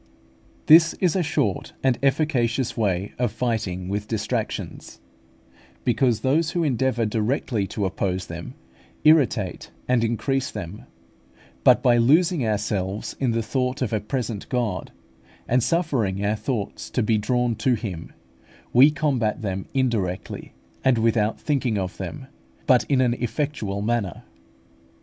This 0.65 0.95
is 0.95 1.15
a 1.15 1.21
short 1.21 1.73
and 1.83 1.99
efficacious 2.01 2.75
way 2.75 3.13
of 3.19 3.31
fighting 3.31 3.87
with 3.87 4.07
distractions; 4.07 4.99
because 5.83 6.21
those 6.21 6.49
who 6.49 6.63
endeavour 6.63 7.05
directly 7.05 7.67
to 7.67 7.85
oppose 7.85 8.25
them, 8.25 8.55
irritate 9.03 9.69
and 9.87 10.03
increase 10.03 10.49
them; 10.49 10.85
but 11.63 11.83
by 11.83 11.97
losing 11.97 12.43
ourselves 12.43 13.15
in 13.19 13.29
the 13.29 13.43
thought 13.43 13.83
of 13.83 13.93
a 13.93 13.99
present 14.01 14.49
God, 14.49 14.91
and 15.47 15.61
suffering 15.61 16.25
our 16.25 16.35
thoughts 16.35 16.89
to 16.89 17.03
be 17.03 17.19
drawn 17.19 17.53
to 17.57 17.75
Him, 17.75 18.11
we 18.73 18.89
combat 18.89 19.43
them 19.43 19.67
indirectly, 19.75 20.55
and 20.83 20.97
without 20.97 21.39
thinking 21.39 21.77
of 21.77 21.97
them, 21.97 22.25
but 22.65 22.85
in 22.85 23.01
an 23.01 23.13
effectual 23.13 23.83
manner. 23.83 24.23